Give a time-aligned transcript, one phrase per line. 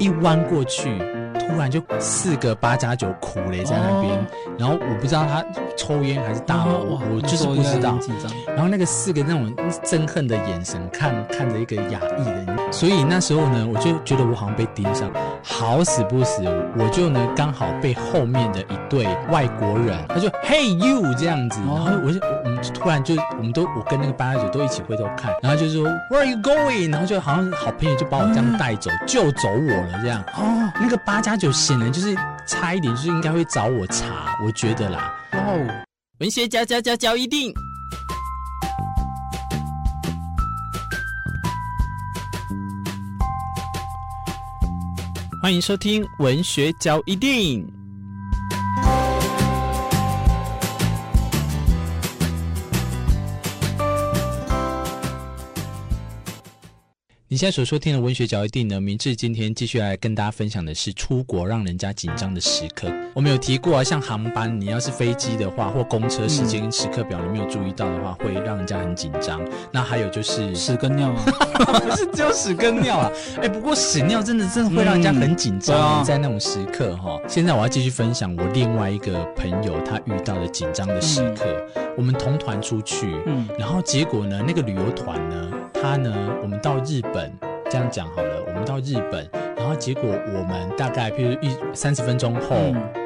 [0.00, 0.98] 一弯过去，
[1.38, 4.24] 突然就四个八加九苦雷在那边，哦、
[4.58, 5.44] 然后我不知道他
[5.76, 7.98] 抽烟还是大我就是不知道。
[8.48, 15.10] 然后那个四个那种憎恨的眼神看看着一个亚裔的人，所以那时候呢，我就觉得我好像被盯上，
[15.44, 16.42] 好死不死，
[16.78, 26.90] 我就呢刚好被后面的一对外国人，他就 Hey you 这样子，然后我就我们突然就我们都我跟那个八加九都一起回头看，然后就说 Where are you going？
[26.90, 29.81] 然后就好像好朋友就把我这样带走，嗯、就走我。
[30.02, 32.14] 这样哦，那个八加九显然就是
[32.46, 35.14] 差一点，就是应该会找我查，我觉得啦。
[35.32, 35.84] 哦，
[36.20, 37.52] 文学交交交交一定，
[45.42, 47.81] 欢迎收听文学嚼一錠。
[57.32, 62.92] 你现在所收听的文学角一定呢，明志今天继续来跟大家分享的是出国让人家紧张的时刻。
[63.14, 69.40] 我们有提过啊，像航班，你要是飞机的话，或公车时间时刻表你没有注意到的话，会让人家很紧张。
[69.70, 71.24] 那还有就是屎跟尿啊，
[71.80, 73.10] 不是只有屎跟尿啊？
[73.40, 77.18] 哎，不过屎尿真的真的会让人家很紧张，在那种时刻哈。
[77.26, 81.46] 现在我要继续分享我另外一个朋友他遇到的紧张的时刻。
[81.96, 85.50] 我们同团出去，嗯，然后结果呢，那个旅游团呢，
[85.82, 87.32] 他呢，我们到日本。
[87.70, 92.54] 这样讲好了，我们到日本，然后结果我们大概譬如一三十分钟后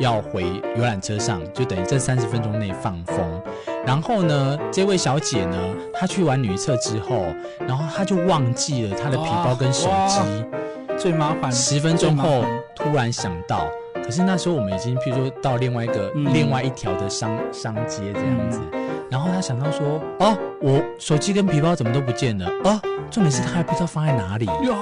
[0.00, 0.42] 要回
[0.74, 3.42] 游览车上，就等于这三十分钟内放风。
[3.84, 5.58] 然后呢，这位小姐呢，
[5.92, 7.26] 她去完女厕之后，
[7.68, 11.52] 然后她就忘记了她的皮包跟手机，最麻烦。
[11.52, 12.42] 十分钟后
[12.74, 13.68] 突然想到，
[14.02, 18.60] 可是那时候我们已经譬如说到另外一个、嗯、另外一条的商商街这样子。
[18.72, 18.83] 嗯
[19.14, 22.50] 然后他想到说：“哦，我手机跟皮包怎么都不见了？
[22.64, 22.80] 哦，
[23.12, 24.46] 重点是他还不知道放在哪里。
[24.64, 24.74] 哟，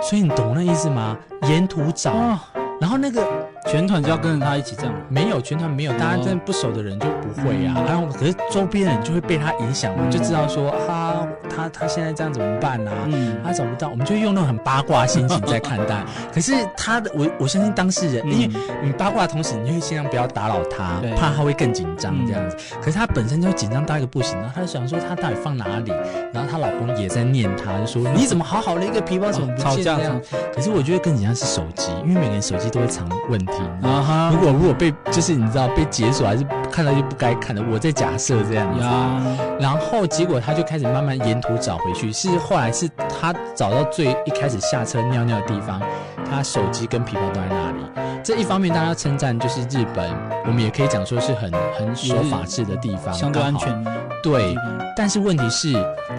[0.00, 1.18] 所以你懂那意思吗？
[1.48, 2.12] 沿途找。
[2.12, 2.38] 哦、
[2.80, 3.26] 然后那个
[3.66, 4.94] 全团就要跟着他一起这样？
[5.08, 7.74] 没有，全团没有，大家真的不熟的人就不会啊。
[7.84, 11.11] 然后可是周边人就会被他影响，嘛就知道说啊。”
[11.54, 13.04] 他他现在这样怎么办呢、啊？
[13.06, 16.04] 嗯，他找不到，我们就用那种很八卦心情在看待。
[16.32, 18.50] 可是他的，我我相信当事人，嗯、因为
[18.82, 22.56] 你八卦的同时，你就会尽量不要打扰他，怕他会更紧张这样子。
[22.72, 25.92] 嗯、可是他本身就紧张到一个不行，然后他就想说他到底放哪里？
[26.32, 30.20] 然后她老公也在念他，就说你怎么好好的一个皮包怎么不见这样？
[30.54, 33.52] 可是我觉得更紧张是手机，因为每个人手机都会藏问题。
[33.82, 34.30] 啊哈！
[34.32, 38.80] 如果如果被就是你知道被解锁还是看到就不该看的，我在假设这样子。
[38.80, 39.20] 呀
[39.60, 42.88] 然后结果他就开始慢慢沿途找回去，是后来是
[43.20, 45.80] 他找到最一开始下车尿尿的地方，
[46.28, 47.84] 他手机跟皮包都在那里。
[48.24, 50.10] 这一方面大家称赞就是日本，
[50.46, 53.84] 我们也可以讲说是很很守法治的地方，相对安全。
[54.22, 54.56] 对，
[54.96, 55.72] 但是问题是，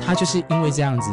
[0.05, 1.09] 他就是因为这样子，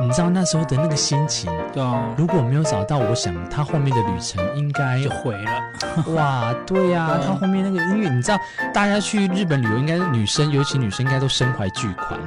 [0.00, 5.62] 你知道那时候的那个心情，对啊，如果没有找到，我想他后面的旅程应该就毁了。
[6.14, 8.38] 哇，对呀、啊，他后面那个，因为你知道，
[8.72, 12.18] 大家去日本旅游，应该女生，尤其女生应该都身怀巨款。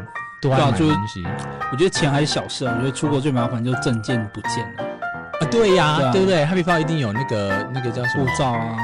[0.42, 2.74] 对啊，就我觉得钱还是小事啊。
[2.76, 4.84] 我觉得出国最麻烦就是证件不见了
[5.40, 5.48] 啊。
[5.50, 6.44] 对呀，对不对？
[6.46, 8.76] 他比方一定有那个那个叫什么护照啊？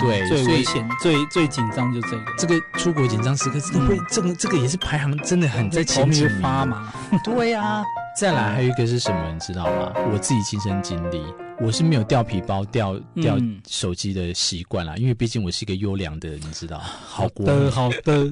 [0.00, 2.22] 对，最危险、最最紧张就这个。
[2.36, 6.92] 这个出国紧张时刻，这个会这个这个也是排行真的很在前面发嘛。
[7.24, 7.82] 对呀，
[8.16, 9.92] 再来还有一个是什么，你知道吗？
[10.10, 11.20] 我自己亲身经历，
[11.60, 13.36] 我是没有掉皮包、掉掉
[13.68, 16.78] 手机的习惯啦，因为毕竟我是一个优良的人，你知道。
[16.78, 18.28] 好的，好的。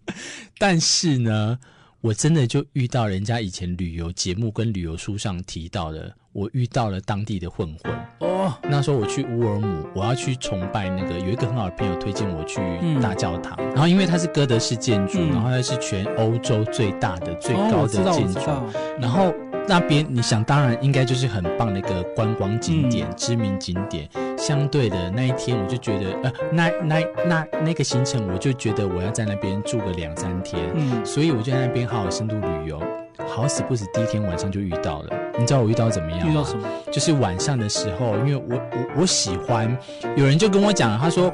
[0.58, 1.58] 但是呢。
[2.00, 8.54] 我真的就遇到人家以前旅游节目跟旅游书上提到的，我遇到了当地的混混哦。
[8.62, 12.60] 那时候我去乌尔姆，我要去崇拜那个，有一个很好的朋友推荐我去
[13.00, 19.34] 大教堂，嗯、然后因为它是哥德式建筑，嗯、然后它是全欧洲最大的、最高的建筑，哦、然后。
[19.68, 24.08] 那边你想当然应该就是很棒的一个观光景点，嗯、知名景点。
[24.36, 30.62] 相对的那一天，我就觉得，呃，那那那那个行程，我就觉得我要在那边住个两三天。
[30.74, 32.80] 嗯，所以我就在那边好好深度旅游。
[33.26, 35.10] 好死不死，第一天晚上就遇到了。
[35.38, 36.30] 你知道我遇到怎么样？
[36.30, 36.68] 遇到什么？
[36.92, 39.76] 就是晚上的时候，因为我我我喜欢，
[40.16, 41.32] 有人就跟我讲，他说。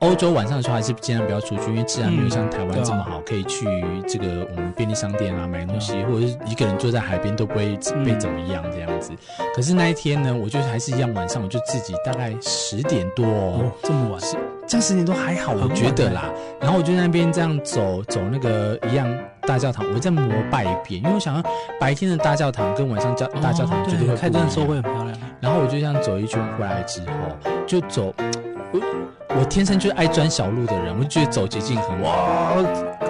[0.00, 3.66] 欧洲晚上的时候还是尽量不要出去，因为治安没有像台湾这么好，可以去
[4.06, 9.10] 这个我们便利商店啊买东西，或者是一个人坐在海边都不会被怎么样这样子。
[9.54, 14.20] 可是那一天呢，我就还是一样，晚上我就自己大概十点多哦，这么晚，
[14.68, 16.32] 这样十点多还好，我觉得啦。
[16.60, 19.12] 然后我就在那边这样走走那个一样
[19.42, 21.42] 大教堂，我再膜拜一遍，因为我想要
[21.80, 25.18] 白天的大教堂跟晚上教大教堂绝对会开灯的时候会很漂亮。
[25.40, 28.14] 然后我就这样走一圈回来之后，就走。
[28.72, 28.80] 我
[29.40, 32.54] 我天生就是爱钻小路的人，我就觉得走捷径很哇，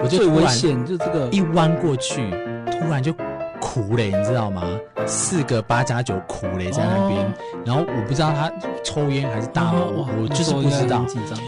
[0.03, 1.29] 我就最危险就这个。
[1.31, 2.31] 一弯过去，
[2.71, 3.13] 突然就
[3.61, 4.63] 苦嘞，你知道吗？
[5.07, 7.33] 四个八加九苦嘞在那边，哦、
[7.65, 8.53] 然后我不知道他
[8.85, 11.05] 抽烟还是大麻，哦、我就是不知道。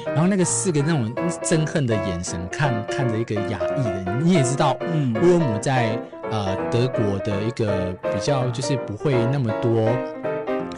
[0.07, 5.99] 然后那个四个那种憎恨的眼神看看着一个亚裔的，你也知道，嗯，乌尔姆在
[6.31, 9.91] 呃德国的一个比较就是不会那么多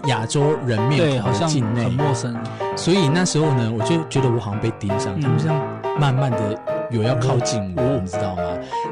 [0.07, 2.37] 亚洲人面孔的境内，很陌生。
[2.77, 5.57] 所以那时候呢，我就觉得我好像被盯上，嗯、他们这样
[5.99, 6.59] 慢慢的
[6.91, 8.43] 有要靠近我，嗯、你知道吗？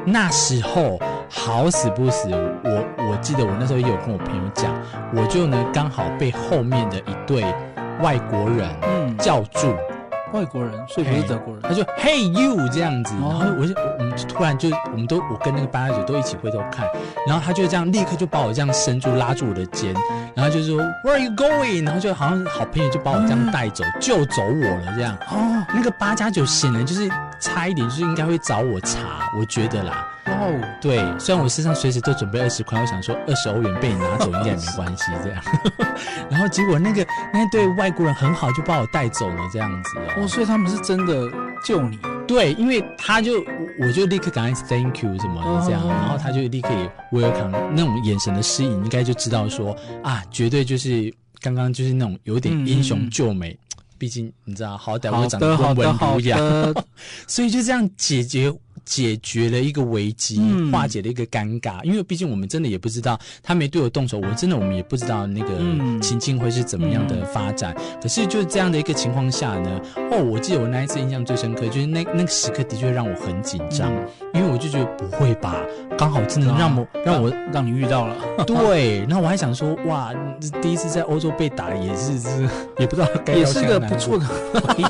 [0.05, 0.99] 那时候
[1.29, 2.29] 好死不死，
[2.63, 4.71] 我我记得我那时候也有跟我朋友讲，
[5.15, 7.43] 我就呢刚好被后面的一对
[8.01, 8.69] 外国人
[9.17, 9.73] 叫住。
[10.31, 16.87] 嗯外国人，所以不是德国人，他就 Hey you 这样子，然后我就我们就突然就我们都我跟那个八加九都一起回头看，
[17.27, 19.93] 然后他就这样立刻就把我这样伸住拉住我的肩，
[20.33, 21.85] 然后就说 Where are you going？
[21.85, 25.17] 然后就好像好朋友就把我这样带走，嗯、救走我了这样。
[25.29, 30.07] 哦，那个八加九显然就是差一点就是应该会找我查，我觉得啦。
[30.41, 35.43] 哦，对，虽然我身上随时都准备二十块，我想说二十欧元被你拿走应该也没关系这样。
[36.29, 40.27] 然后结果那个那对外国人很好，就把我带走了这样子哦。
[40.27, 41.29] 所以他们是真的
[41.63, 41.99] 救你？
[42.27, 43.33] 对，因为他就
[43.79, 46.69] 我就立刻赶紧 thank you 什么的这样，然后他就立刻
[47.11, 53.57] welcome 那种眼神的示意，应该就知道说啊，绝对就是刚刚就是那种有点英雄救美。
[53.97, 56.35] 毕竟你知道，好歹我长得温文儒雅，
[57.27, 58.51] 所以就这样解决。
[58.91, 61.81] 解决了一个危机，嗯、化解了一个尴尬。
[61.85, 65.47] 因为毕竟我们真的也不知道他没对我动手，我真的我们也不知道那个
[66.01, 67.73] 情境会是怎么样的发展。
[67.77, 75.55] 嗯、可是就是这样的一个情况下呢，哦，我记得我那一次印象最深刻，就是那那个时刻的确让我很紧张，嗯、因为我就觉得不会吧，
[75.97, 78.17] 刚好真的让我、啊、让我让，让你遇到了。
[78.43, 80.13] 对，然后我还想说，哇，
[80.61, 84.85] 第一次在欧洲被打也是是也不知道该也是个不错的回忆。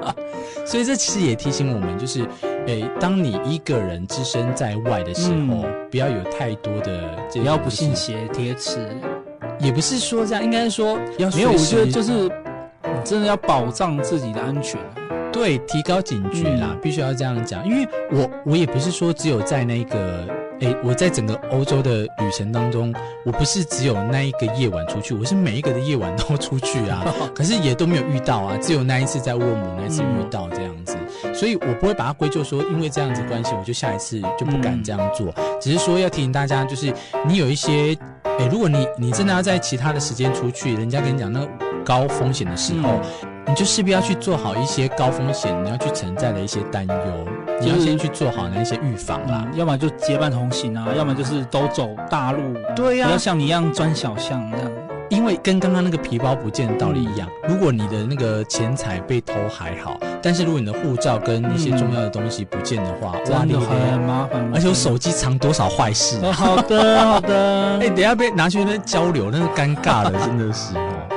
[0.64, 2.26] 所以这其实也提醒我们，就是。
[2.66, 8.78] 哎，当你一个人置身在外的时候，嗯、不要有太多的，不要不信邪贴词，
[9.58, 14.80] 也不是说这样，应该是说要没有，我觉得就是你真的要保障自己的安全，
[15.32, 20.43] 对，提高警觉啦，嗯、必须要这样讲，因为我我也不是说只有在那个。
[20.64, 22.94] 哎，我在整个欧洲的旅程当中，
[23.24, 30.96] 我不是只有那一个夜晚出去，我是每一个的夜晚都出去啊， 可是也都没有遇到啊，只有那一次在沃尔姆那一次遇到这样子，
[31.34, 36.92] 所以我不会把它归咎说因为这样子关系，我就下一次就不敢这样做，只是说要提醒大家，就是
[37.26, 37.96] 你有一些，
[38.38, 41.46] 哎，如果你你真的要在其他的时间出去，人家跟你讲那
[41.84, 43.00] 高风险的时候。
[43.46, 46.94] 你就势必要去做好一些高风险，你要去存在的一些担忧，
[47.60, 49.46] 你要先去做好那些预防啦。
[49.54, 52.40] 要么就结伴同行啊，要么就是都走大路。
[52.74, 54.70] 对呀，不要像你一样钻小巷这样。
[55.10, 64.50] 因为跟刚刚那个皮包不见的道理一样，如果你的那个钱财被偷还好，但是如果你的护照跟一些重要的东西不见的话，哇，你很麻烦。
[64.54, 66.18] 而且我手机藏多少坏事？
[66.32, 67.78] 好的，好的。
[67.80, 70.74] 哎，等下被拿去那交流，那是尴尬的，真的是。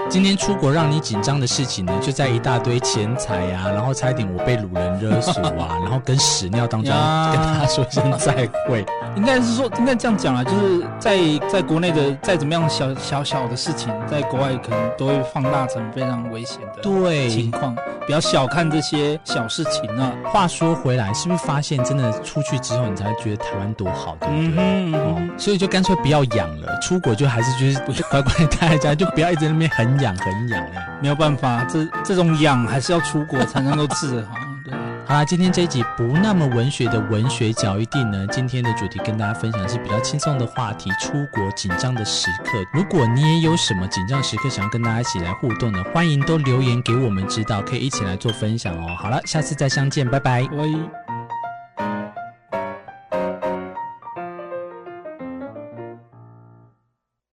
[0.09, 6.91] 今天出国让你紧张的事情呢，就在一大堆钱财呀，然后差一点我被鲁人勒索啊，然后跟屎尿当中
[7.31, 8.85] 跟大家说声再会。
[9.15, 11.19] 应该是说，应该这样讲啊，就是在
[11.49, 17.75] 在国内的再怎么样小小小的事情，在国外可能都会放大成非常危险的对情况。
[18.07, 20.11] 不要小看这些小事情啊。
[20.25, 24.63] 话说回来，是不是发现真的出去之后，你才会觉得台湾多好，对不对？
[24.63, 25.31] 嗯嗯。
[25.37, 29.97] 所以就干脆不要养了，出国就还是就是乖乖待在家，就不要一直在那边很。
[29.97, 34.37] 养很痒哎，没有办法，这这种痒还是要出国才能够治好。
[35.07, 42.51] 好啦，今天这一集不那么文学的文学角一定呢，今天的主题跟大家分享是比较轻松的话题，出国紧张的时刻。
[42.73, 48.97] 如果你也有什么紧张时刻想要跟大家一起来互动的，欢迎都留言给我们知道，可以一起来做分享哦。
[48.99, 50.41] 好了，下次再相见，拜拜。
[50.51, 50.73] 喂。